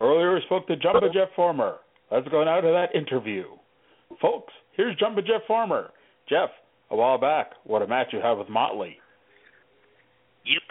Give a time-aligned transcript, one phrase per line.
[0.00, 1.76] Earlier we spoke to Jumpin' Jeff Farmer.
[2.10, 3.44] Let's go now to that interview.
[4.20, 5.90] Folks, here's Jumpin' Jeff Farmer.
[6.28, 6.50] Jeff,
[6.90, 8.96] a while back, what a match you had with Motley.
[10.46, 10.62] Yep.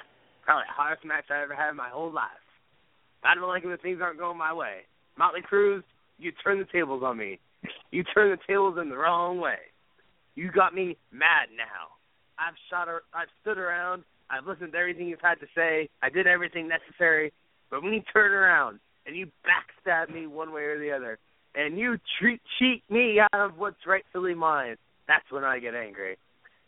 [0.44, 2.26] Probably the hardest match I ever had in my whole life.
[3.24, 4.88] I don't like it when things aren't going my way.
[5.18, 5.84] Motley Cruz,
[6.18, 7.40] you turn the tables on me.
[7.92, 9.58] You turn the tables in the wrong way.
[10.36, 12.00] You got me mad now.
[12.40, 12.88] I've shot.
[13.14, 14.04] I've stood around.
[14.30, 15.90] I've listened to everything you've had to say.
[16.02, 17.34] I did everything necessary.
[17.70, 21.20] But when you turn around and you backstab me one way or the other,
[21.56, 24.76] and you treat cheat me out of what's rightfully mine,
[25.08, 26.18] that's when I get angry.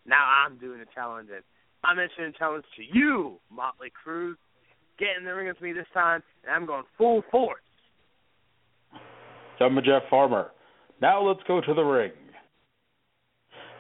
[0.06, 1.44] Now I'm doing a challenge, and
[1.84, 4.38] I'm issuing a challenge to you, Motley Cruz.
[4.98, 7.62] Get in the ring with me this time, and I'm going full force.
[9.60, 10.52] Jumpin' Jeff Farmer.
[11.02, 12.12] Now let's go to the ring.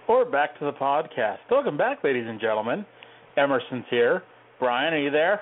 [0.08, 1.38] Or back to the podcast.
[1.49, 2.86] Welcome back, ladies and gentlemen.
[3.38, 4.23] Emerson's here.
[4.59, 5.41] Brian, are you there?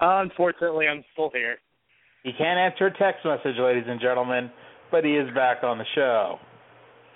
[0.00, 1.58] Uh, unfortunately, I'm still here.
[2.22, 4.50] He can't answer a text message, ladies and gentlemen,
[4.90, 6.38] but he is back on the show.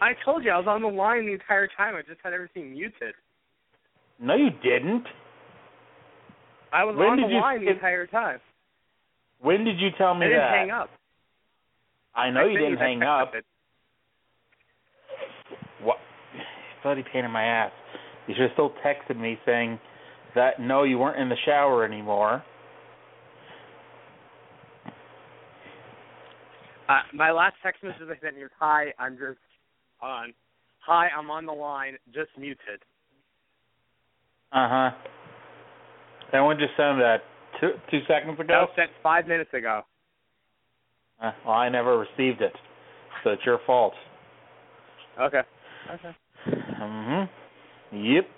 [0.00, 1.94] I told you I was on the line the entire time.
[1.94, 3.14] I just had everything muted.
[4.20, 5.04] No, you didn't.
[6.72, 8.40] I was When on the you line the skip- entire time.
[9.40, 10.50] When did you tell me I didn't that?
[10.58, 10.90] hang up.
[12.14, 13.32] I know I you didn't hang up.
[13.32, 13.44] message.
[15.82, 15.98] What?
[16.82, 17.72] Bloody pain in my ass.
[18.26, 19.78] You should have still texted me saying
[20.34, 22.42] that no, you weren't in the shower anymore.
[26.88, 29.38] Uh, my last text message I sent you was, "Hi, I'm just
[30.00, 30.34] on.
[30.80, 32.82] Hi, I'm on the line, just muted."
[34.52, 34.90] Uh huh.
[36.32, 37.24] That one just you send that?
[37.60, 38.60] Two two seconds That ago.
[38.62, 39.82] was sent five minutes ago.
[41.20, 42.52] Uh, well, I never received it,
[43.22, 43.94] so it's your fault.
[45.18, 45.42] Okay.
[45.90, 46.16] Okay.
[46.46, 47.28] Mhm.
[47.92, 48.28] Yep.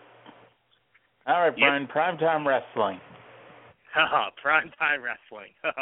[1.26, 1.58] All right, Yep.
[1.58, 1.86] Brian.
[1.88, 3.00] Primetime wrestling.
[3.94, 5.52] Haha, Prime Time Wrestling.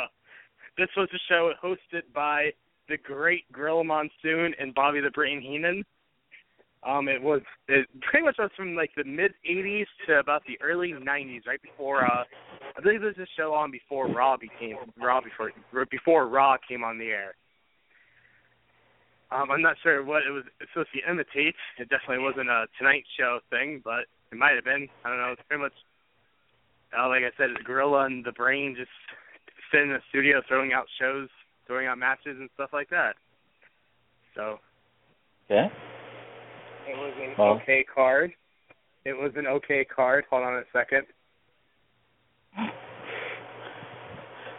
[0.76, 2.50] this was a show hosted by
[2.88, 5.84] the great Gorilla Monsoon and Bobby the Brain Heenan.
[6.86, 10.60] Um, it was it pretty much was from like the mid '80s to about the
[10.60, 12.24] early '90s, right before uh,
[12.76, 15.52] I believe there was a show on before Raw became Raw before
[15.90, 17.34] before Raw came on the air.
[19.32, 21.54] Um, I'm not sure what it was supposed to imitate.
[21.78, 24.86] It definitely wasn't a Tonight Show thing, but it might have been.
[25.04, 25.32] I don't know.
[25.32, 25.72] It's pretty much
[26.96, 28.90] uh, like I said, the gorilla and the brain just
[29.74, 31.28] sit in the studio throwing out shows,
[31.66, 33.16] throwing out matches and stuff like that.
[34.34, 34.60] So
[35.50, 35.70] Okay.
[36.86, 38.32] it was an Well- okay card.
[39.04, 40.24] It was an okay card.
[40.30, 41.06] Hold on a second.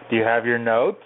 [0.10, 1.04] Do you have your notes?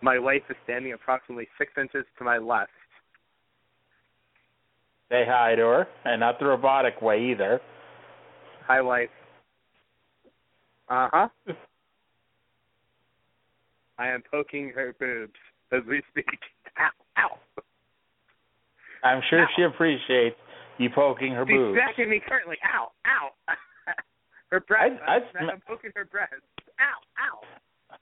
[0.00, 2.72] My wife is standing approximately six inches to my left.
[5.10, 7.60] Say hi to her, and not the robotic way either.
[8.66, 9.10] Hi, wife.
[10.88, 11.28] Uh huh.
[13.98, 15.32] I am poking her boobs
[15.72, 16.26] as we speak.
[16.78, 16.90] Ow!
[17.18, 17.38] Ow!
[19.04, 19.48] I'm sure Ow.
[19.56, 20.36] she appreciates
[20.78, 21.50] you poking her boobs.
[21.50, 21.78] She's boobs.
[21.78, 22.56] smacking me currently.
[22.74, 22.90] Ow!
[23.06, 23.28] Ow!
[24.50, 24.92] her breast.
[24.92, 26.32] I'd- I'd I'm, sma- I'm poking her breast.
[26.80, 26.98] Ow!
[27.92, 27.96] Ow!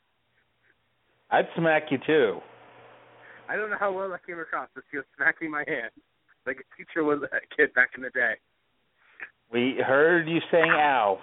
[1.31, 2.41] I'd smack you too.
[3.49, 5.91] I don't know how well that came across, but she was smacking my hand
[6.47, 8.35] like a teacher was a kid back in the day.
[9.53, 11.19] We heard you saying ow.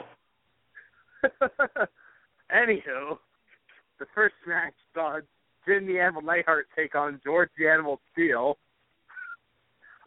[2.51, 3.17] Anywho,
[3.99, 5.19] the first match saw
[5.67, 8.57] Jim the Animal Neidhart take on George the Animal Steele.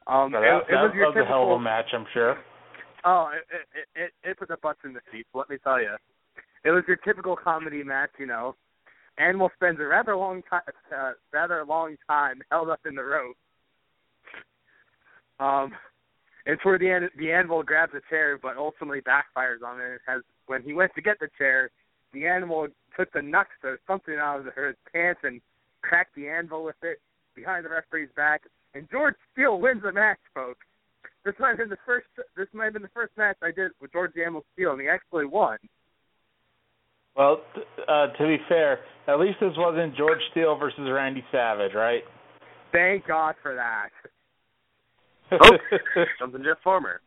[0.06, 2.36] Um, it, that, it was that was a hell of a match, I'm sure.
[3.04, 5.28] Oh, it, it it it put the butts in the seats.
[5.34, 5.94] Let me tell you,
[6.64, 8.10] it was your typical comedy match.
[8.18, 8.56] You know,
[9.18, 10.62] Animal spends a rather long time,
[10.96, 13.36] uh, rather long time held up in the rope.
[15.38, 15.72] Um,
[16.46, 20.00] and toward the end, the Animal grabs a chair, but ultimately backfires on it.
[20.08, 21.70] As when he went to get the chair,
[22.12, 25.40] the Animal took the nuts or something out of her pants and
[25.82, 27.00] cracked the anvil with it
[27.34, 28.42] behind the referee's back.
[28.74, 30.60] And George Steele wins the match, folks.
[31.24, 32.06] This might have been the first.
[32.36, 34.80] This might have been the first match I did with George the Animal Steele, and
[34.80, 35.56] he actually won.
[37.16, 41.72] Well, t- uh, to be fair, at least this wasn't George Steele versus Randy Savage,
[41.74, 42.02] right?
[42.72, 43.90] Thank God for that.
[45.40, 47.00] Oh, something Jeff Farmer.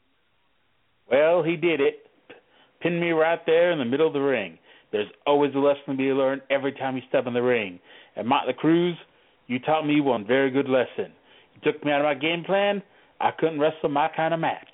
[1.11, 2.04] well, he did it.
[2.81, 4.57] Pin me right there in the middle of the ring.
[4.91, 7.79] There's always a lesson to be learned every time you step in the ring.
[8.15, 8.95] And Motley Cruz,
[9.47, 11.11] you taught me one very good lesson.
[11.53, 12.81] You took me out of my game plan.
[13.19, 14.67] I couldn't wrestle my kind of match.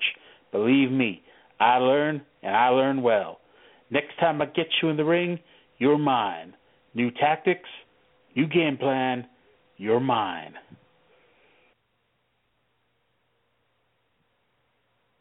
[0.52, 1.22] Believe me,
[1.58, 3.38] I learn and I learn well.
[3.90, 5.38] Next time I get you in the ring,
[5.78, 6.54] you're mine.
[6.94, 7.68] New tactics,
[8.36, 9.26] new game plan,
[9.76, 10.54] you're mine.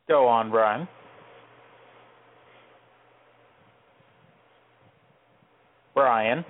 [0.08, 0.88] Go on, Brian.
[6.02, 6.46] Brian.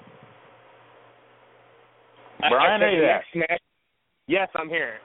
[2.39, 3.23] Brian, I, I are you there?
[3.35, 3.61] Match,
[4.27, 4.95] yes, I'm here.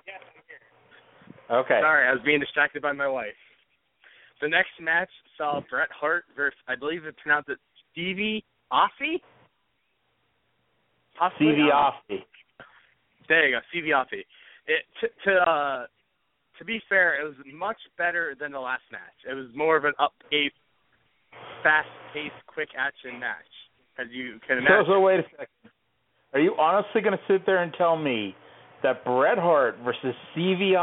[1.50, 1.78] Okay.
[1.82, 3.36] Sorry, I was being distracted by my wife.
[4.40, 7.58] The next match saw Bret Hart versus, I believe it's pronounced it
[7.92, 8.44] Stevie.
[8.70, 9.22] Possibly?
[11.52, 12.18] Stevie Austin.
[13.28, 14.24] There you go, Stevie Aussie.
[14.66, 15.86] It to to uh
[16.58, 19.16] to be fair, it was much better than the last match.
[19.28, 20.54] It was more of an up paced,
[21.62, 23.50] fast paced, quick action match,
[23.98, 24.84] as you can So, imagine.
[24.88, 25.70] so wait a second.
[26.32, 28.34] Are you honestly going to sit there and tell me
[28.82, 30.74] that Bret Hart versus Stevie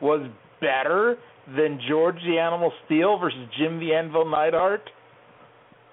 [0.00, 0.28] was
[0.60, 1.16] better
[1.56, 4.90] than George the Animal Steele versus Jim the Anvil Neidhart?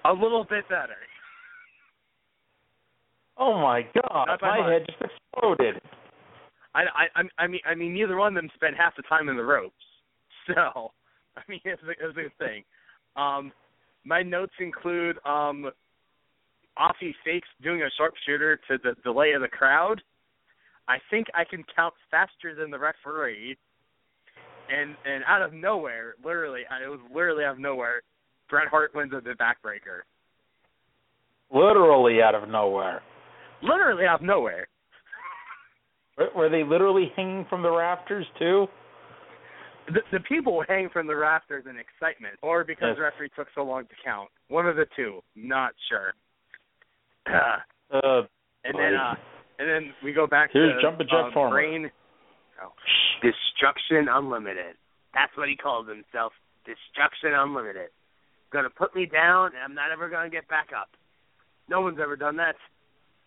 [0.04, 0.96] A little bit better.
[3.38, 4.28] Oh my God!
[4.40, 4.70] My much.
[4.70, 5.80] head just exploded.
[6.74, 9.28] I, I I I mean I mean neither one of them spent half the time
[9.28, 9.74] in the ropes,
[10.46, 10.92] so
[11.36, 12.64] I mean it's a, a good thing.
[13.16, 13.52] Um,
[14.04, 15.70] my notes include um,
[16.78, 20.02] Offie fakes doing a sharpshooter to the delay of the crowd.
[20.88, 23.56] I think I can count faster than the referee.
[24.68, 28.02] And and out of nowhere, literally, it was literally out of nowhere.
[28.50, 30.02] Bret Hart wins with the backbreaker.
[31.52, 33.02] Literally out of nowhere.
[33.62, 34.66] Literally out of nowhere.
[36.36, 38.66] Were- they literally hanging from the rafters too?
[39.88, 42.96] The, the people hanging from the rafters in excitement, or because Yes.
[42.96, 44.28] the referee took so long to count.
[44.48, 45.20] One of the two.
[45.36, 46.12] Not sure.
[47.26, 47.58] Uh,
[47.92, 48.22] Uh,
[48.64, 49.14] and then, uh,
[49.58, 51.54] and then we go back Here's to Jumpin' Jeff uh, Farmer.
[51.54, 51.90] Brain.
[52.62, 52.72] Oh.
[53.22, 54.74] Destruction Unlimited.
[55.14, 56.32] That's what he calls himself.
[56.64, 57.90] Destruction Unlimited.
[58.52, 60.88] Gonna put me down, and I'm not ever gonna get back up.
[61.68, 62.56] No one's ever done that.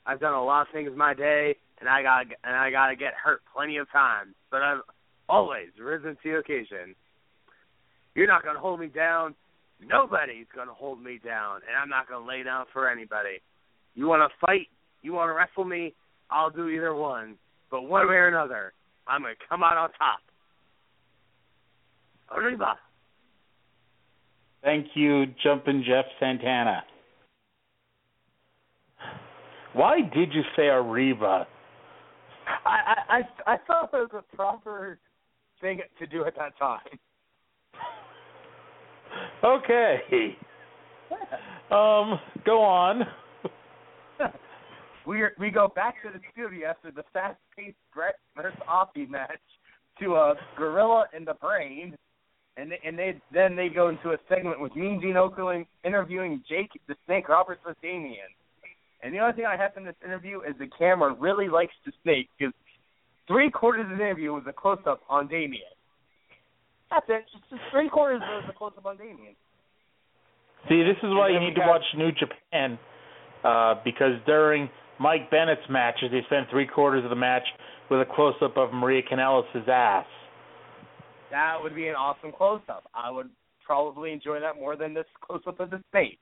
[0.06, 3.14] I've done a lot of things my day, and I got and I gotta get
[3.14, 4.82] hurt plenty of times, but I've
[5.28, 6.96] always risen to the occasion.
[8.16, 9.36] You're not gonna hold me down.
[9.80, 13.40] Nobody's gonna hold me down, and I'm not gonna lay down for anybody.
[13.96, 14.68] You want to fight?
[15.02, 15.94] You want to wrestle me?
[16.30, 17.36] I'll do either one.
[17.72, 18.74] But one way or another,
[19.08, 20.20] I'm gonna come out on top.
[22.32, 22.78] Arriba.
[24.64, 26.84] thank you, Jumpin' Jeff Santana.
[29.74, 31.48] Why did you say Arriba?
[32.66, 35.00] I I I, I thought it was a proper
[35.62, 36.80] thing to do at that time.
[39.44, 40.38] Okay.
[41.72, 43.04] Um, go on.
[45.08, 49.40] we we go back to the studio after the fast-paced Bret versus Offie match
[50.00, 51.96] to a gorilla in the brain,
[52.58, 56.44] and they, and they then they go into a segment with Mean Gene Okerlund interviewing
[56.48, 58.30] Jake the Snake Roberts with Damien.
[59.02, 61.94] And the only thing I have in this interview is the camera really likes the
[62.04, 62.54] snake because
[63.28, 65.72] three quarters of the interview was a close-up on Damien.
[66.92, 67.24] That's it.
[67.32, 69.36] Just, just three quarters was a close-up on Damien.
[70.68, 72.78] See, this is why you need to watch New Japan,
[73.44, 74.70] uh, because during
[75.00, 77.44] Mike Bennett's matches, they spent three quarters of the match
[77.90, 80.06] with a close up of Maria Kanellis' ass.
[81.32, 82.84] That would be an awesome close up.
[82.94, 83.30] I would
[83.66, 86.20] probably enjoy that more than this close up of the snake.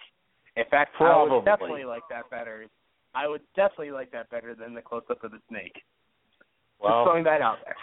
[0.56, 1.32] In fact, probably.
[1.32, 2.66] I would definitely like that better.
[3.16, 5.74] I would definitely like that better than the close up of the snake.
[6.80, 7.76] Well, Just throwing that out there.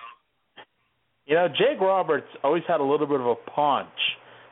[1.26, 3.88] you know, Jake Roberts always had a little bit of a punch.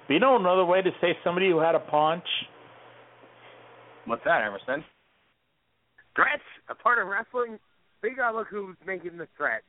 [0.07, 2.25] But you know another way to say somebody who had a punch?
[4.07, 4.85] What's that, Emerson?
[6.15, 7.59] Threats, a part of wrestling.
[8.03, 9.63] We gotta look who's making the threat.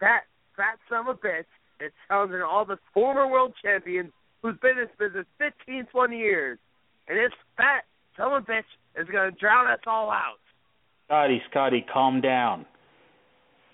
[0.00, 0.22] That
[0.56, 4.86] fat son of a bitch is challenging all the former world champions who's been in
[4.86, 6.58] this business 15, 20 years.
[7.08, 7.84] And this fat
[8.16, 10.38] son of a bitch is gonna drown us all out.
[11.06, 12.64] Scotty, Scotty, calm down.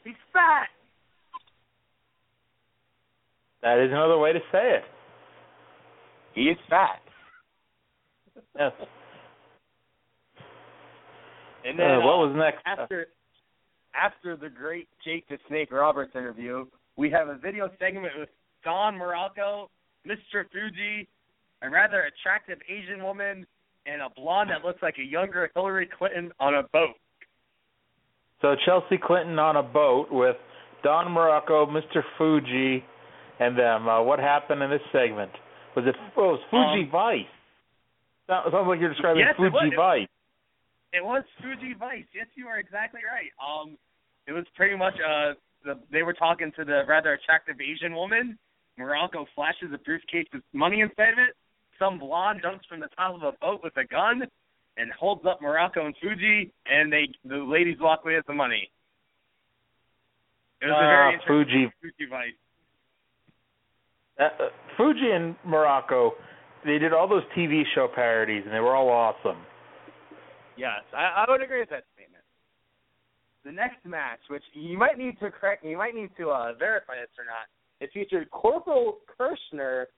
[0.05, 0.69] He's fat.
[3.63, 4.85] That is another way to say it.
[6.35, 7.03] He is fat.
[8.59, 8.73] Yes.
[11.79, 12.63] And then Uh, what uh, was next?
[12.67, 13.07] after
[13.95, 16.67] after the great Jake the Snake Roberts interview,
[16.97, 18.29] we have a video segment with
[18.65, 19.69] Don Muraco,
[20.07, 20.45] Mr.
[20.53, 21.09] Fuji,
[21.63, 23.47] a rather attractive Asian woman,
[23.87, 26.97] and a blonde that looks like a younger Hillary Clinton on a boat.
[28.43, 30.37] So Chelsea Clinton on a boat with
[30.83, 32.03] Don Muraco, Mr.
[32.19, 32.85] Fuji,
[33.41, 33.89] and them.
[33.89, 35.33] Uh, what happened in this segment?
[35.75, 35.95] Was it?
[36.17, 37.27] Oh, it was Fuji Um, Vice.
[38.29, 39.73] Sounds like you're describing Yes, it Fuji was.
[39.77, 40.09] Vice.
[40.97, 42.07] It was Fuji Vice.
[42.15, 43.29] Yes, you are exactly right.
[43.37, 43.77] Um,
[44.27, 48.39] it was pretty much uh, the they were talking to the rather attractive Asian woman.
[48.81, 51.37] Muraco flashes a briefcase with money inside of it.
[51.79, 54.23] Some blonde jumps from the top of a boat with a gun
[54.79, 58.71] and holds up Muraco and Fuji, and they the ladies walk away with the money.
[60.63, 62.33] It was a very Ah, Fuji Fuji Vice.
[64.19, 64.49] uh, uh,
[64.79, 66.13] Fuji and Muraco,
[66.65, 69.37] they did all those TV show parodies, and they were all awesome.
[70.57, 72.25] Yes, I, I would agree with that statement.
[73.45, 76.95] The next match, which you might need to correct, you might need to uh, verify
[76.97, 77.47] this or not,
[77.81, 79.89] it featured Corporal Kirchner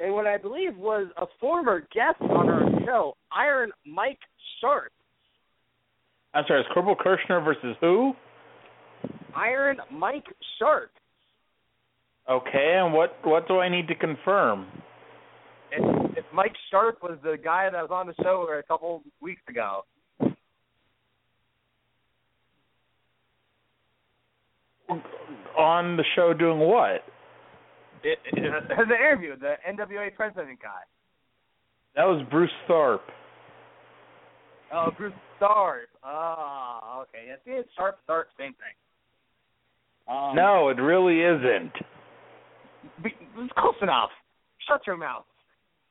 [0.00, 4.18] and what I believe was a former guest on our show, Iron Mike
[4.60, 4.92] Sharp.
[6.34, 8.12] I'm sorry, it's Corporal Kirchner versus who?
[9.34, 10.26] Iron Mike
[10.58, 10.90] Sharp.
[12.28, 14.66] Okay, and what what do I need to confirm?
[15.70, 19.42] If, if Mike Sharp was the guy that was on the show a couple weeks
[19.48, 19.84] ago.
[25.56, 27.02] On the show doing what?
[28.02, 28.52] It, it, it,
[28.88, 30.82] the interview, the NWA president guy.
[31.94, 33.00] That was Bruce Tharp.
[34.72, 35.88] Oh, Bruce Sharp.
[36.04, 37.26] Oh, okay.
[37.28, 38.74] Yeah, see, it's Sharp, Tharp, same thing.
[40.08, 41.72] Um, No, it really isn't.
[43.04, 44.10] It's close enough.
[44.68, 45.24] Shut your mouth.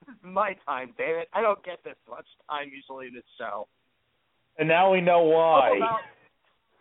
[0.05, 1.27] This is my time, damn it.
[1.33, 3.67] I don't get this much time usually in this show.
[4.57, 5.79] And now we know why.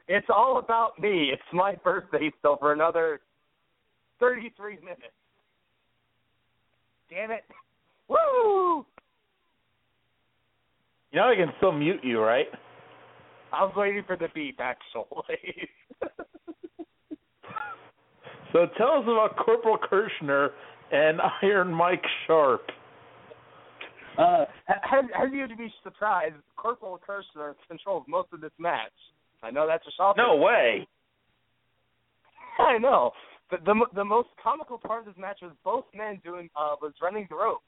[0.09, 1.31] It's all about me.
[1.33, 3.21] It's my birthday still for another
[4.21, 5.03] 33 minutes.
[7.11, 7.45] Damn it.
[8.09, 8.85] Woo!
[11.11, 12.47] You know I can still mute you, right?
[13.53, 15.69] I was waiting for the beep, actually.
[18.55, 20.51] So tell us about Corporal Kirchner
[20.93, 22.63] and Iron Mike Sharp.
[24.17, 26.37] Uh, have, have you to be surprised?
[26.57, 28.93] Corporal Kirchner controls most of this match.
[29.45, 30.21] I know that's a shocker.
[30.21, 30.87] No way.
[32.59, 33.13] I know.
[33.51, 36.93] The, the the most comical part of this match was both men doing uh was
[37.03, 37.63] running the rope.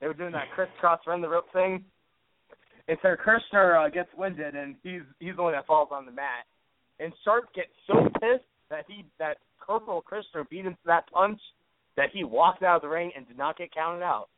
[0.00, 1.84] They were doing that crisscross run the rope thing.
[2.86, 6.12] And so Kirchner uh, gets winded, and he's he's the one that falls on the
[6.12, 6.46] mat.
[6.98, 11.40] And Sharp gets so pissed that he that Corporal Kirchner beat him to that punch
[11.96, 14.28] that he walked out of the ring and did not get counted out.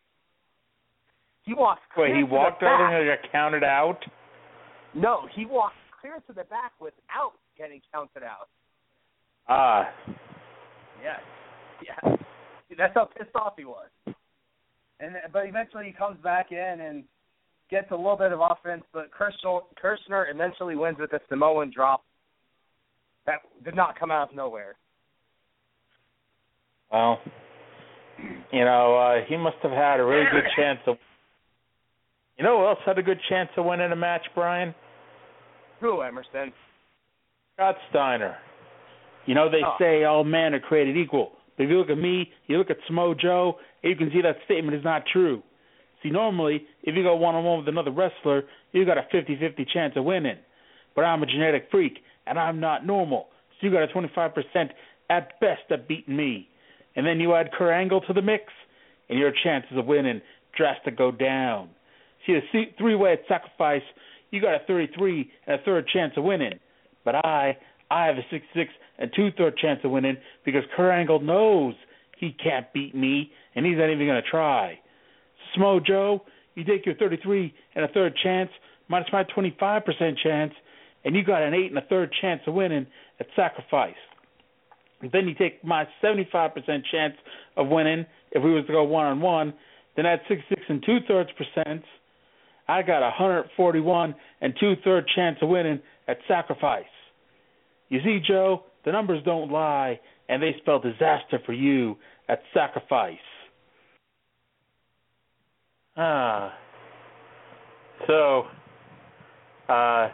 [1.44, 1.82] He walked.
[1.96, 3.98] Wait, he walked out and got counted out?
[4.94, 8.48] No, he walked clear to the back without getting counted out.
[9.48, 9.88] Ah.
[11.02, 11.20] Yes.
[11.84, 12.16] Yeah.
[12.76, 13.88] That's how pissed off he was.
[15.00, 17.04] And but eventually he comes back in and
[17.70, 22.02] gets a little bit of offense, but Kirchner, Kirchner eventually wins with a Samoan drop
[23.26, 24.76] that did not come out of nowhere.
[26.92, 27.18] Well,
[28.52, 30.96] you know, uh, he must have had a really good chance of.
[32.36, 34.74] You know who else had a good chance of winning a match, Brian?
[35.80, 36.52] Who, Emerson?
[37.56, 38.36] Scott Steiner.
[39.26, 39.76] You know, they Oh.
[39.78, 41.36] say all men are created equal.
[41.56, 44.42] But if you look at me, you look at Samoa Joe, you can see that
[44.44, 45.42] statement is not true.
[46.02, 49.36] See, normally, if you go one on one with another wrestler, you got a 50
[49.36, 50.38] 50 chance of winning.
[50.94, 53.28] But I'm a genetic freak, and I'm not normal.
[53.60, 54.72] So you got a 25%
[55.10, 56.48] at best at beating me.
[56.96, 58.44] And then you add Kurt Angle to the mix,
[59.08, 60.22] and your chances of winning
[60.56, 61.68] drastically go down.
[62.26, 63.82] See, the three way sacrifice,
[64.30, 66.58] you got a 33 and a third chance of winning.
[67.04, 67.56] But I,
[67.90, 71.74] I have a 66 and two third chance of winning because Kurt Angle knows
[72.18, 74.78] he can't beat me, and he's not even going to try.
[75.54, 76.22] Samoa Joe,
[76.54, 78.50] you take your 33 and a third chance
[78.88, 79.82] minus my 25%
[80.22, 80.52] chance,
[81.04, 82.86] and you got an eight and a third chance of winning
[83.18, 83.94] at sacrifice.
[85.00, 86.52] And then you take my 75%
[86.90, 87.14] chance
[87.56, 89.54] of winning if we was to go one on one.
[89.96, 91.82] Then add 66 and two thirds percent.
[92.70, 96.84] I got a 141 and two third chance of winning at sacrifice.
[97.88, 99.98] You see, Joe, the numbers don't lie,
[100.28, 101.96] and they spell disaster for you
[102.28, 103.16] at sacrifice.
[105.96, 106.54] Ah.
[108.06, 108.44] So,
[109.68, 110.08] uh,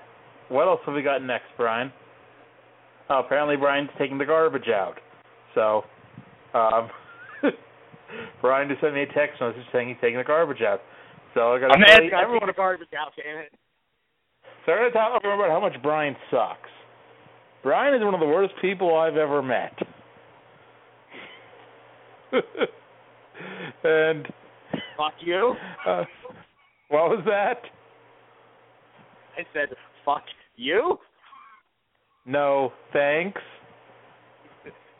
[0.49, 1.93] what else have we got next, Brian?
[3.11, 4.95] Oh, apparently Brian's taking the garbage out.
[5.55, 5.83] So,
[6.55, 6.89] um,
[8.41, 10.81] Brian just sent me a text message saying he's taking the garbage out.
[11.37, 13.53] So I got I'm asking everyone to garbage out, damn it.
[14.65, 16.71] So I'm going to talk about how much Brian sucks.
[17.63, 19.75] Brian is one of the worst people I've ever met.
[23.85, 24.27] and
[24.97, 25.55] Fuck you.
[25.87, 26.05] uh,
[26.89, 27.59] what was that?
[29.37, 29.77] I said,
[30.07, 30.23] fuck
[30.57, 30.99] you?
[32.25, 33.43] No, thanks.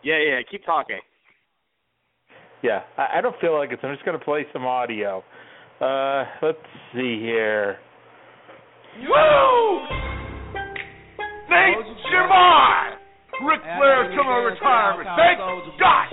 [0.03, 1.01] Yeah, yeah, keep talking.
[2.63, 3.79] Yeah, I, I don't feel like it.
[3.81, 5.25] So I'm just going to play some audio.
[5.81, 6.59] Uh, let's
[6.95, 7.77] see here.
[9.05, 9.81] Woo!
[11.51, 12.97] Nate Jamar!
[13.45, 15.09] Ric Flair's coming out of retirement.
[15.21, 15.39] Thank
[15.79, 16.09] God!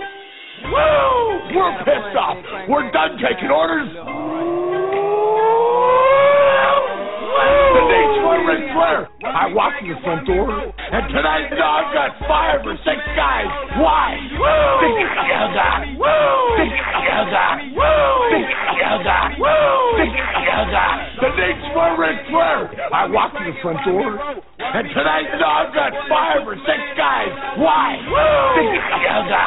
[0.68, 1.56] Woo!
[1.56, 2.36] We're pissed off.
[2.68, 3.88] We're done taking orders.
[8.42, 9.06] Ric Flair.
[9.22, 13.46] I walked in the front door, and tonight's dog got five or six guys.
[13.78, 14.18] Why?
[14.18, 15.70] Think together.
[15.94, 17.48] Think together.
[17.70, 19.20] Think together.
[19.38, 20.88] Think together.
[21.22, 22.70] The Nate's for Ric Flair.
[22.92, 24.18] I walked in the front door,
[24.58, 27.30] and tonight's dog got fired for six guys.
[27.62, 28.02] Why?
[28.58, 29.46] Think together.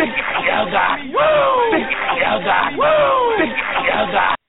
[0.00, 0.88] Think together.
[1.04, 2.60] Think together.
[3.38, 4.39] Think together.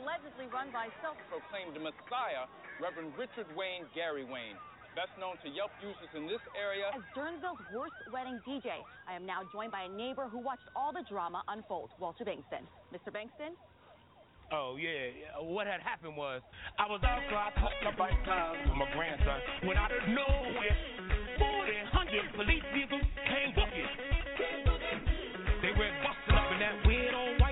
[0.00, 2.48] Allegedly run by self proclaimed Messiah,
[2.80, 4.56] Reverend Richard Wayne Gary Wayne,
[4.96, 6.88] best known to Yelp users in this area.
[6.96, 10.92] As Durnsville's worst wedding DJ, I am now joined by a neighbor who watched all
[10.92, 12.64] the drama unfold, Walter Bankston.
[12.88, 13.12] Mr.
[13.12, 13.52] Bankston?
[14.50, 15.38] Oh yeah, yeah.
[15.38, 16.42] what had happened was
[16.74, 20.76] I was outside cutting a bike tires with my grandson when out of nowhere,
[21.38, 23.90] 40, 100 police vehicles came booking.
[25.62, 27.49] They were busting up in that weird old white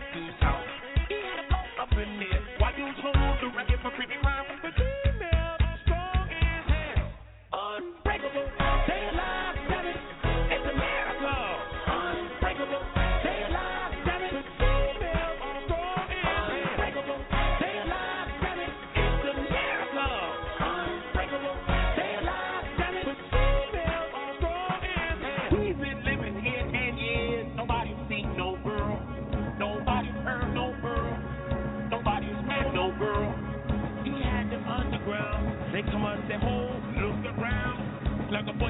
[38.39, 38.68] Like a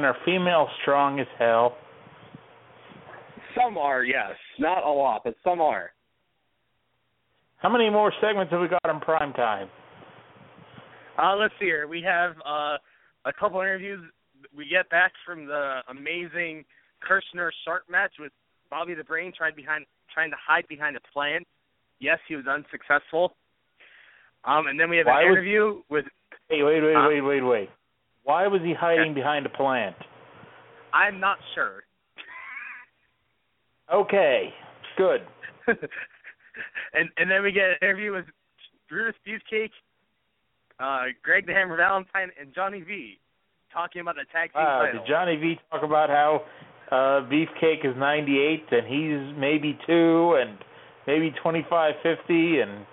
[0.00, 1.76] Brian, are female strong as hell?
[3.56, 4.32] Some are, yes.
[4.58, 5.90] Not a lot, but some are.
[7.56, 9.68] How many more segments have we got in prime time?
[11.20, 11.88] Uh, let's see here.
[11.88, 12.76] We have uh,
[13.24, 14.00] a couple interviews
[14.56, 16.64] we get back from the amazing
[17.02, 18.30] Kirchner Sharp match with
[18.70, 19.84] Bobby the Brain trying behind
[20.14, 21.40] trying to hide behind a plan.
[21.98, 23.32] Yes, he was unsuccessful.
[24.44, 26.04] Um, and then we have Why an was- interview with
[26.48, 27.08] Hey, wait, wait, Huh?
[27.08, 27.70] wait, wait, wait.
[28.28, 29.96] Why was he hiding behind a plant?
[30.92, 31.84] I'm not sure.
[33.90, 34.52] Okay,
[34.98, 35.22] good.
[35.66, 38.26] and and then we get an interview with
[38.90, 39.70] Brutus Beefcake,
[40.78, 43.18] uh, Greg the Hammer Valentine, and Johnny V
[43.72, 45.00] talking about the tag team Wow, title.
[45.00, 46.42] did Johnny V talk about how
[46.90, 50.58] uh Beefcake is 98 and he's maybe 2 and
[51.06, 52.86] maybe 25 50 and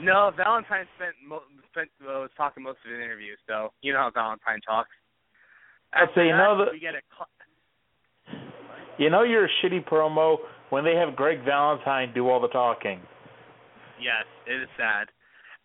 [0.00, 1.42] No, Valentine spent mo-
[1.74, 4.90] spent well, was talking most of the interview, so you know how Valentine talks.
[5.92, 7.28] After say, you that, know, the- we get a cl-
[8.98, 10.38] you know you're a shitty promo
[10.70, 13.00] when they have Greg Valentine do all the talking.
[14.00, 15.08] yes, it is sad.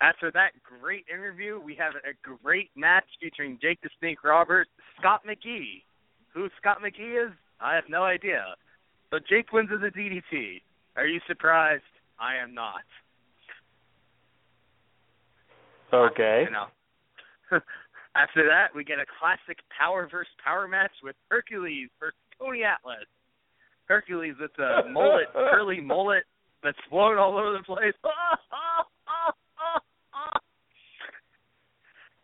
[0.02, 5.22] After that great interview, we have a great match featuring Jake the Snake Roberts, Scott
[5.26, 5.82] McGee.
[6.32, 8.54] Who Scott McGee is, I have no idea.
[9.10, 10.62] But Jake wins as a DDT.
[10.96, 11.82] Are you surprised?
[12.18, 12.80] I am not.
[15.92, 16.44] Okay.
[16.46, 16.66] You know.
[18.14, 23.06] After that, we get a classic power versus power match with Hercules versus Tony Atlas.
[23.86, 26.24] Hercules with the mullet, curly mullet
[26.62, 27.94] that's flown all over the place.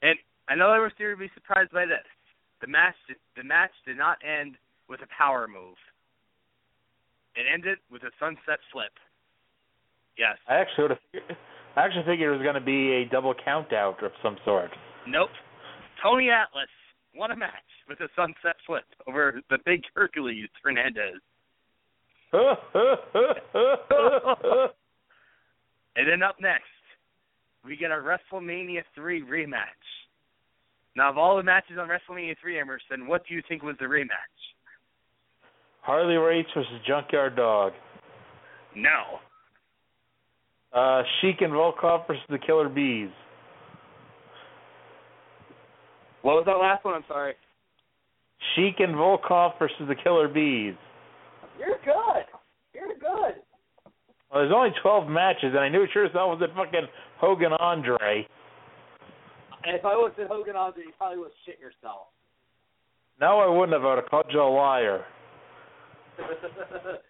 [0.02, 2.06] and I know everyone's going to be surprised by this.
[2.60, 2.94] The match,
[3.36, 4.56] the match did not end
[4.88, 5.76] with a power move.
[7.34, 8.92] It ended with a sunset flip.
[10.16, 10.38] Yes.
[10.48, 11.36] I actually would have
[11.76, 14.70] I actually figured it was going to be a double count out of some sort.
[15.06, 15.30] Nope.
[16.02, 16.68] Tony Atlas
[17.14, 17.52] won a match
[17.88, 21.20] with a sunset flip over the big Hercules Hernandez.
[25.96, 26.64] And then up next,
[27.64, 29.64] we get a WrestleMania 3 rematch.
[30.94, 33.86] Now, of all the matches on WrestleMania 3, Emerson, what do you think was the
[33.86, 34.08] rematch?
[35.80, 37.72] Harley Race versus Junkyard Dog.
[38.74, 39.20] No.
[40.76, 43.08] Uh, Sheik and Volkov versus the Killer Bees.
[46.20, 46.92] What was that last one?
[46.92, 47.32] I'm sorry.
[48.54, 50.74] Sheik and Volkov versus the Killer Bees.
[51.58, 52.26] You're good.
[52.74, 53.40] You're good.
[54.30, 56.86] Well, there's only 12 matches, and I knew it sure as hell was it fucking
[57.16, 58.28] Hogan Andre.
[59.64, 62.08] And if I looked at Hogan Andre, you probably would shit yourself.
[63.18, 63.82] No, I wouldn't have.
[63.82, 65.04] I would have called you a liar.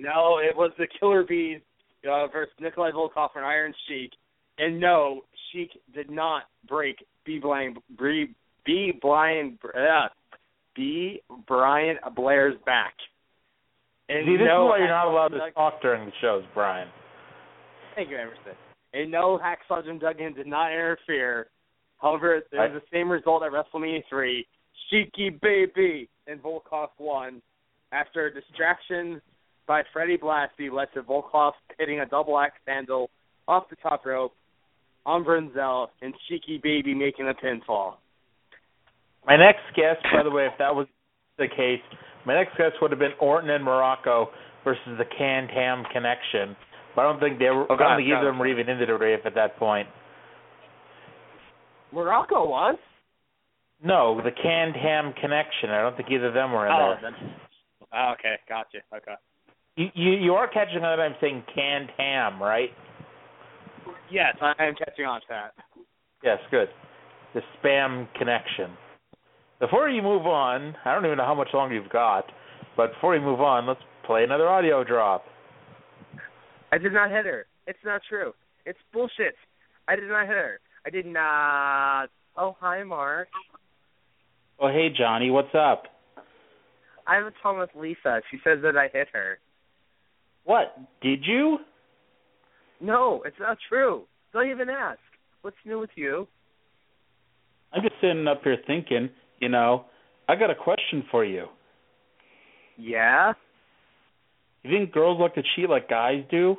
[0.00, 1.60] No, it was the Killer Bees
[2.08, 4.12] uh, versus Nikolai Volkov and Iron Sheik.
[4.58, 7.38] And no, Sheik did not break B.
[7.38, 8.34] Brian B.
[8.64, 8.92] B.
[9.00, 10.08] Brian uh,
[10.74, 11.20] B.
[11.46, 12.94] Brian Blair's back.
[14.08, 16.88] And See, this no, is why you're not allowed to talk during the shows, Brian.
[17.94, 18.56] Thank you, Emerson.
[18.94, 21.48] And no, Hacksaw Jim Duggan did not interfere.
[21.98, 24.46] However, it was the same result at WrestleMania 3.
[24.90, 27.42] Sheiky Baby and Volkov won
[27.92, 29.20] after a distraction
[29.68, 33.10] by Freddie Blassie led to Volkov hitting a double axe handle
[33.46, 34.32] off the top rope
[35.06, 37.94] on Brunzell and Cheeky Baby making a pinfall.
[39.26, 40.86] My next guess, by the way, if that was
[41.36, 41.80] the case,
[42.26, 44.26] my next guess would have been Orton and Muraco
[44.64, 46.56] versus the Can Tam Connection.
[46.96, 47.70] But I don't think they were.
[47.70, 48.26] Oh, I don't think either God.
[48.26, 49.86] of them were even in the rave at that point.
[51.94, 52.76] Muraco won?
[53.84, 55.70] No, the Can Tam Connection.
[55.70, 57.10] I don't think either of them were in Oh, there.
[57.12, 57.22] that's,
[57.92, 58.78] oh, okay, gotcha.
[58.94, 59.14] Okay.
[59.78, 62.70] You, you you are catching on that I'm saying canned ham, right?
[64.10, 65.52] Yes, I am catching on to that.
[66.24, 66.66] Yes, good.
[67.32, 68.72] The spam connection.
[69.60, 72.24] Before you move on, I don't even know how much longer you've got,
[72.76, 75.22] but before you move on, let's play another audio drop.
[76.72, 77.46] I did not hit her.
[77.68, 78.32] It's not true.
[78.66, 79.36] It's bullshit.
[79.86, 80.58] I did not hit her.
[80.86, 82.08] I did not.
[82.36, 83.28] Oh, hi, Mark.
[84.58, 85.84] Oh, hey, Johnny, what's up?
[87.06, 88.22] I have a talk with Lisa.
[88.32, 89.38] She says that I hit her.
[90.48, 90.78] What?
[91.02, 91.58] Did you?
[92.80, 94.04] No, it's not true.
[94.32, 94.98] Don't even ask.
[95.42, 96.26] What's new with you?
[97.70, 99.84] I'm just sitting up here thinking, you know,
[100.26, 101.48] I got a question for you.
[102.78, 103.34] Yeah?
[104.62, 106.56] You think girls like to cheat like guys do?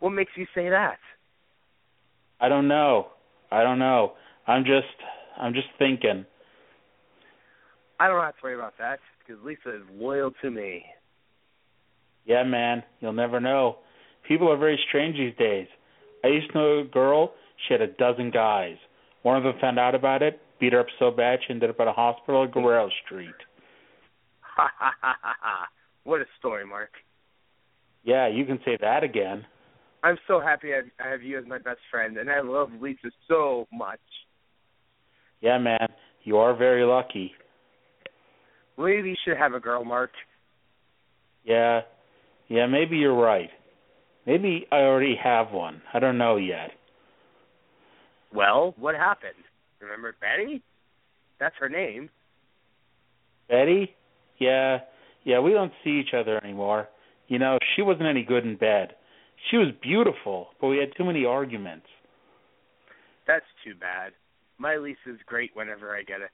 [0.00, 0.98] What makes you say that?
[2.38, 3.06] I don't know.
[3.50, 4.12] I don't know.
[4.46, 4.84] I'm just
[5.40, 6.26] I'm just thinking.
[7.98, 10.84] I don't have to worry about that because Lisa is loyal to me.
[12.26, 13.78] Yeah, man, you'll never know.
[14.26, 15.68] People are very strange these days.
[16.24, 17.32] I used to know a girl,
[17.66, 18.76] she had a dozen guys.
[19.22, 21.80] One of them found out about it, beat her up so bad she ended up
[21.80, 23.34] at a hospital at Guerrero Street.
[24.40, 25.68] Ha ha ha ha ha.
[26.02, 26.90] What a story, Mark.
[28.04, 29.44] Yeah, you can say that again.
[30.02, 32.70] I'm so happy I have, I have you as my best friend, and I love
[32.80, 34.00] Lisa so much.
[35.40, 35.88] Yeah, man,
[36.22, 37.32] you are very lucky.
[38.78, 40.10] Maybe you should have a girl, Mark.
[41.44, 41.82] Yeah,
[42.48, 43.50] yeah, maybe you're right.
[44.26, 45.82] Maybe I already have one.
[45.92, 46.70] I don't know yet.
[48.34, 49.32] Well, what happened?
[49.80, 50.62] Remember Betty?
[51.38, 52.10] That's her name.
[53.48, 53.94] Betty?
[54.38, 54.78] Yeah,
[55.24, 56.88] yeah, we don't see each other anymore.
[57.28, 58.94] You know, she wasn't any good in bed.
[59.50, 61.86] She was beautiful, but we had too many arguments.
[63.26, 64.12] That's too bad.
[64.58, 66.30] My Lisa's great whenever I get it.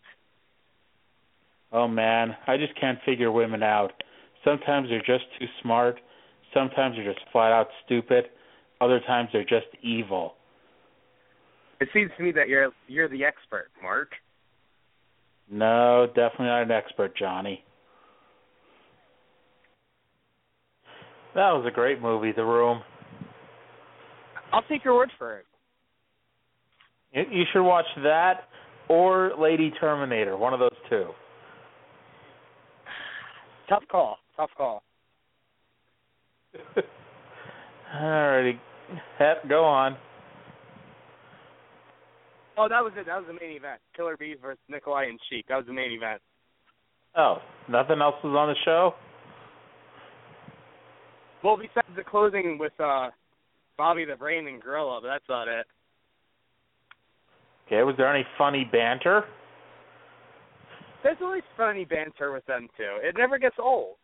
[1.73, 3.93] Oh man, I just can't figure women out.
[4.45, 6.01] Sometimes they're just too smart,
[6.53, 8.25] sometimes they're just flat out stupid,
[8.81, 10.35] other times they're just evil.
[11.81, 14.11] It seems to me that you're you're the expert, Mark.
[15.51, 17.65] No, definitely not an expert, Johnny.
[21.35, 22.83] That was a great movie, The Room.
[24.53, 25.47] I'll take your word for it.
[27.13, 28.45] You, you should watch that
[28.89, 31.07] or Lady Terminator, one of those two.
[33.69, 34.19] Tough call.
[34.37, 34.83] Tough call.
[37.95, 38.59] Alrighty,
[39.19, 39.97] Hep, go on.
[42.57, 43.07] Oh, that was it.
[43.07, 43.81] That was the main event.
[43.97, 45.47] Killer Bees versus Nikolai and Sheik.
[45.49, 46.21] That was the main event.
[47.17, 48.95] Oh, nothing else was on the show?
[51.43, 53.11] Well, besides the closing with uh
[53.77, 55.67] Bobby the Brain and Gorilla, but that's not it.
[57.67, 59.25] Okay, was there any funny banter?
[61.03, 62.99] There's always funny banter with them too.
[63.03, 63.97] It never gets old.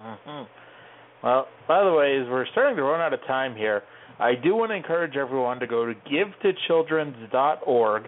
[0.00, 0.42] Hmm
[1.22, 3.82] Well, by the way, as we're starting to run out of time here,
[4.18, 8.02] I do want to encourage everyone to go to givetochildren's.org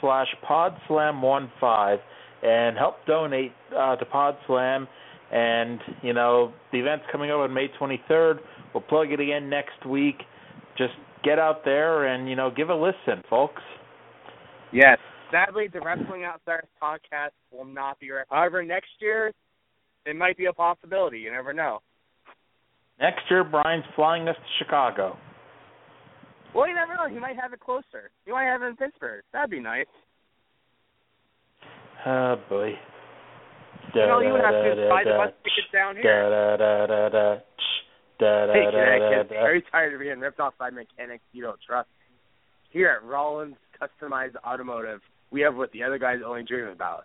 [0.00, 1.98] slash podslam15
[2.42, 4.86] and help donate uh, to Podslam.
[5.30, 8.38] And, you know, the event's coming up on May 23rd.
[8.74, 10.16] We'll plug it again next week.
[10.76, 10.92] Just
[11.24, 13.62] get out there and, you know, give a listen, folks.
[14.72, 14.98] Yes.
[15.30, 18.10] Sadly, the Wrestling Outsiders podcast will not be.
[18.10, 19.32] Re- However, next year
[20.06, 21.18] it might be a possibility.
[21.18, 21.80] You never know.
[23.00, 25.16] Next year, Brian's flying us to Chicago.
[26.54, 27.08] Well, you never know.
[27.08, 28.10] He might have it closer.
[28.24, 29.22] He might have it in Pittsburgh.
[29.32, 29.86] That'd be nice.
[32.06, 32.72] Oh boy.
[33.94, 36.30] You know, you would have to buy the bus tickets down here.
[36.30, 37.36] Da da da da da
[38.18, 41.42] da Hey, da Connecticut, da are you tired of being ripped off by mechanics you
[41.42, 41.88] don't trust?
[42.70, 47.04] Here at Rollins Customized Automotive, we have what the other guys only dream about.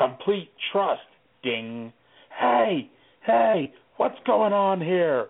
[0.00, 1.00] complete trust.
[1.42, 1.92] Ding.
[2.38, 2.90] Hey,
[3.26, 5.26] hey, what's going on here?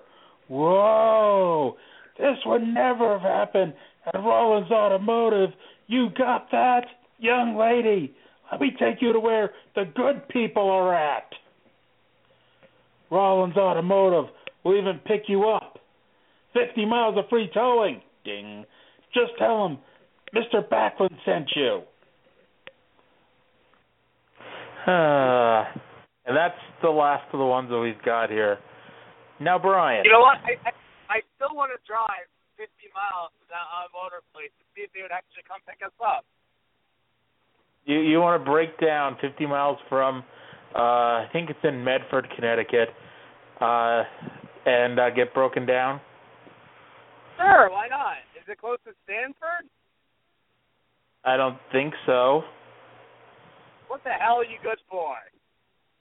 [0.49, 1.77] Whoa,
[2.19, 3.75] this would never have happened
[4.07, 5.51] at Rollins Automotive.
[5.87, 6.85] You got that?
[7.19, 8.15] Young lady,
[8.51, 11.29] let me take you to where the good people are at.
[13.11, 14.33] Rollins Automotive
[14.65, 15.79] will even pick you up.
[16.55, 18.01] 50 miles of free towing.
[18.25, 18.65] Ding.
[19.15, 19.79] Just tell them
[20.35, 20.69] Mr.
[20.69, 21.83] Backlund sent you.
[24.87, 25.65] Uh,
[26.27, 28.59] and that's the last of the ones that we've got here.
[29.41, 30.05] Now, Brian.
[30.05, 30.39] You know what?
[30.45, 30.73] I, I
[31.11, 34.93] I still want to drive 50 miles to that uh, motor place to see if
[34.95, 36.25] they would actually come pick us up.
[37.85, 40.23] You you want to break down 50 miles from
[40.77, 42.91] uh I think it's in Medford, Connecticut,
[43.61, 44.05] uh
[44.67, 46.01] and uh, get broken down?
[47.39, 48.21] Sure, why not?
[48.37, 49.65] Is it close to Stamford?
[51.25, 52.43] I don't think so.
[53.91, 55.19] What the hell are you good for?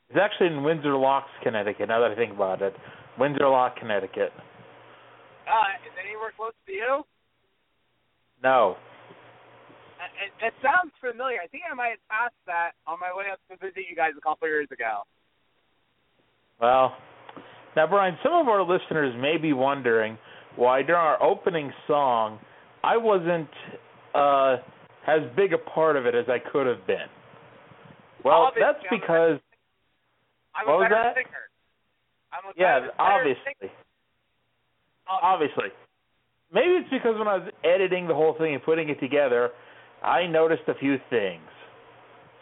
[0.10, 1.89] It's actually in Windsor Locks, Connecticut.
[1.89, 2.75] Now that I think about it,
[3.17, 4.30] Windsor Lock, Connecticut.
[5.49, 7.02] Uh, is anywhere close to you?
[8.43, 8.78] No,
[9.97, 11.39] Uh, It, it sounds familiar.
[11.43, 14.12] I think I might have passed that on my way up to visit you guys
[14.15, 15.02] a couple of years ago.
[16.62, 16.93] Well,
[17.75, 20.17] now, Brian, some of our listeners may be wondering
[20.56, 22.39] why during our opening song
[22.84, 23.49] I wasn't
[24.13, 24.58] uh,
[25.08, 27.10] as big a part of it as I could have been.
[28.23, 29.39] Well, Obviously, that's I'm because
[30.55, 31.15] I'm What a better that?
[31.15, 31.45] singer.
[32.34, 33.71] I'm a yeah, better, better obviously, singer.
[35.08, 35.69] obviously.
[36.51, 39.51] Maybe it's because when I was editing the whole thing and putting it together,
[40.03, 41.43] I noticed a few things.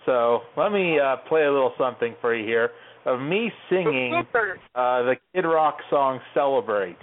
[0.06, 2.72] So let me uh, play a little something for you here
[3.06, 6.98] of me singing uh, the Kid Rock song "Celebrate."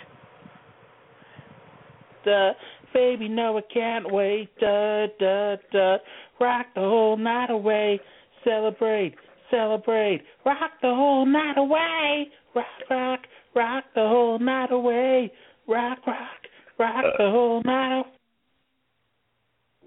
[2.25, 2.53] Da,
[2.95, 4.49] baby, no, I can't wait.
[4.59, 5.97] Da, da, da.
[6.41, 8.01] Rock the whole night away.
[8.45, 9.15] Celebrate,
[9.51, 10.23] celebrate.
[10.45, 12.29] Rock the whole night away.
[12.55, 13.21] Rock, rock,
[13.55, 15.33] rock the whole night away.
[15.67, 16.41] Rock, rock,
[16.79, 18.01] rock the whole night.
[18.01, 18.09] Away.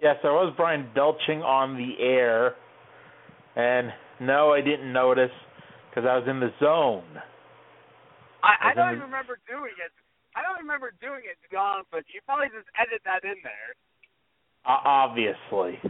[0.01, 2.53] Yes, I was Brian belching on the air,
[3.55, 5.31] and no, I didn't notice
[5.89, 7.03] because I was in the zone.
[8.43, 9.91] I, I As don't in- even remember doing it.
[10.35, 12.21] I don't remember doing it to be honest with you.
[12.21, 13.73] You probably just edit that in there.
[14.65, 15.81] Uh, obviously.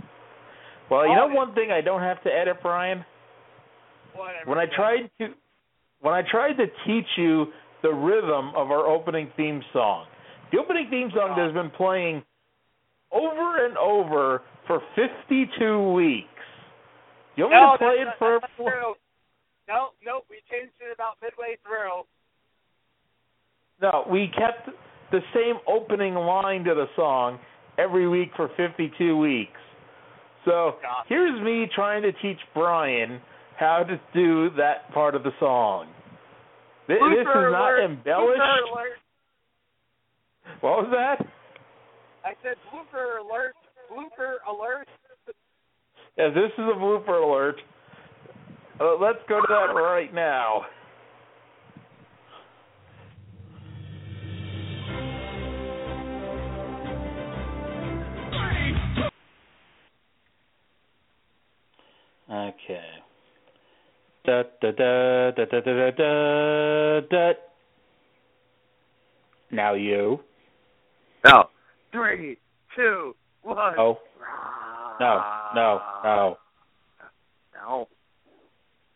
[0.89, 3.03] Well, you oh, know one thing I don't have to edit, Brian.
[4.15, 4.49] Whatever.
[4.49, 5.27] When I tried to,
[6.01, 7.47] when I tried to teach you
[7.83, 10.05] the rhythm of our opening theme song,
[10.51, 12.23] the opening theme song that's been playing
[13.11, 16.27] over and over for 52 weeks.
[17.35, 18.39] You want me no, to play it for?
[18.41, 18.95] that's.
[19.67, 22.03] No, no, we changed it about midway through.
[23.81, 24.69] No, we kept
[25.11, 27.39] the same opening line to the song
[27.77, 29.56] every week for 52 weeks.
[30.45, 30.75] So
[31.07, 33.19] here's me trying to teach Brian
[33.57, 35.87] how to do that part of the song.
[36.87, 38.41] Th- This, is not alert, embellished.
[40.61, 41.25] What was that?
[42.23, 43.55] I said blooper alert.
[43.91, 44.87] Blooper alert.
[46.17, 47.55] Yeah, this is a blooper alert.
[48.79, 50.61] Uh, let's go to that right now.
[62.29, 62.81] Okay.
[64.25, 67.01] Da da da da da da da da.
[67.09, 67.33] da.
[69.51, 70.19] Now you.
[71.23, 71.45] No.
[71.91, 72.37] Three,
[72.75, 73.75] two, one.
[73.77, 73.97] Oh.
[74.99, 75.23] No,
[75.55, 76.37] no, no.
[77.55, 77.87] No.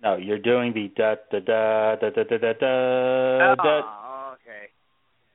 [0.04, 3.56] No, you're doing the da da da da da da da da.
[3.56, 3.82] da.
[3.82, 4.68] Oh, okay.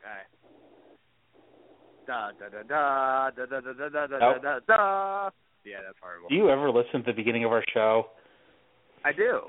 [0.05, 0.29] Alright.
[2.07, 5.46] Da da da da da da da da da da da.
[5.67, 6.29] Yeah, that's horrible.
[6.29, 8.07] Do you ever listen to the beginning of our show?
[9.05, 9.41] I do.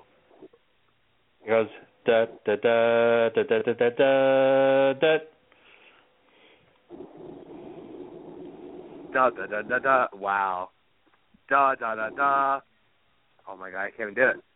[1.45, 1.67] It goes
[2.07, 5.17] da da da da da da da da da.
[9.13, 10.07] Da da da da da.
[10.13, 10.69] Wow.
[11.49, 12.59] Da da da da.
[13.47, 14.46] Oh my god, I can't even do it.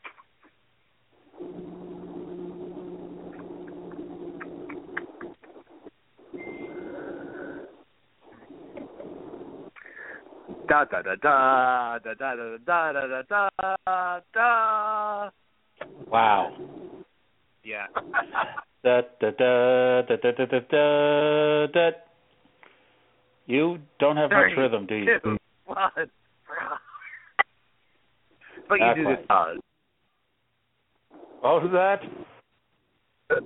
[10.72, 15.30] Da da da da da da da da da da da da.
[16.08, 16.54] Wow.
[17.66, 17.88] Yeah.
[18.82, 21.68] Da da da da da da da da.
[21.74, 21.92] da.
[23.48, 25.20] You don't have much rhythm, do you?
[25.22, 25.92] Two, one.
[28.70, 29.58] But you do the pause.
[31.42, 33.42] What was that?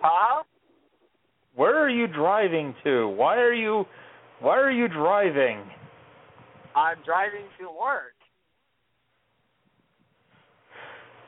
[0.00, 0.42] Huh?
[1.54, 3.08] Where are you driving to?
[3.08, 3.84] Why are you
[4.44, 5.64] why are you driving?
[6.76, 8.12] I'm driving to work.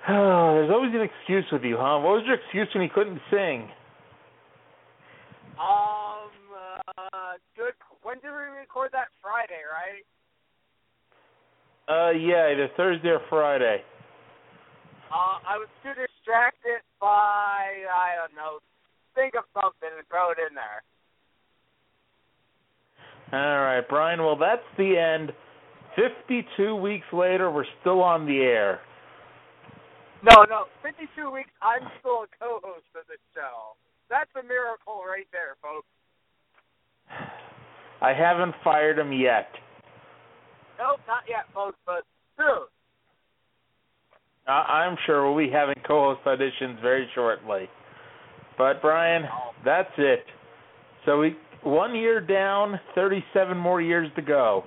[0.06, 1.98] There's always an excuse with you, huh?
[1.98, 3.70] What was your excuse when you couldn't sing?
[5.56, 7.72] Um, uh, good.
[8.02, 9.08] When did we record that?
[9.22, 10.04] Friday, right?
[11.88, 13.80] Uh yeah, either Thursday or Friday.
[15.08, 18.58] Uh, I was too distracted by I don't know.
[19.14, 20.84] Think of something and throw it in there.
[23.32, 24.22] All right, Brian.
[24.22, 25.32] Well, that's the end.
[25.96, 28.80] 52 weeks later, we're still on the air.
[30.22, 30.64] No, no.
[30.82, 31.50] 52 weeks.
[31.62, 33.74] I'm still a co-host of the show.
[34.08, 35.86] That's a miracle right there, folks.
[38.00, 39.48] I haven't fired him yet.
[40.78, 42.04] Nope, not yet, folks, but
[42.36, 42.68] soon.
[44.46, 47.68] I- I'm sure we'll be having co-host auditions very shortly.
[48.58, 49.52] But Brian, oh.
[49.64, 50.24] that's it.
[51.04, 54.64] So we one year down, 37 more years to go.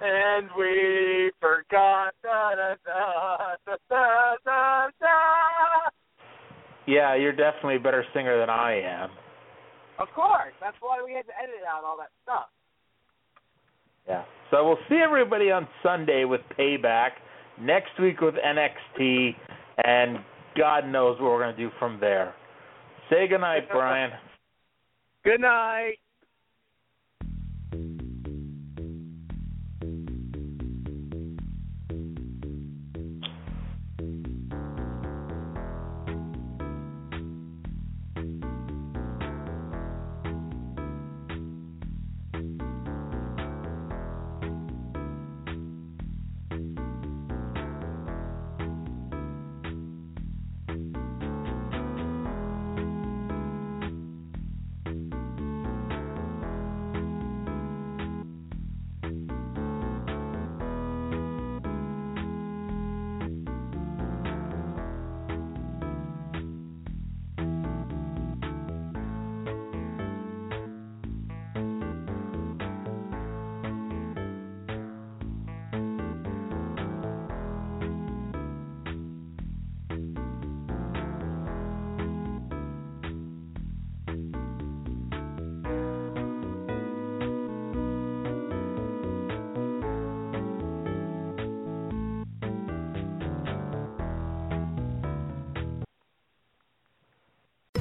[0.00, 2.14] And we forgot.
[2.22, 2.74] Da, da,
[3.90, 4.86] da.
[6.86, 9.10] Yeah, you're definitely a better singer than I am.
[9.98, 10.52] Of course.
[10.60, 12.46] That's why we had to edit out all that stuff.
[14.08, 14.24] Yeah.
[14.50, 17.10] So we'll see everybody on Sunday with Payback,
[17.60, 19.34] next week with NXT,
[19.84, 20.18] and
[20.56, 22.34] God knows what we're going to do from there.
[23.10, 24.10] Say goodnight, Brian.
[25.26, 25.96] Good night.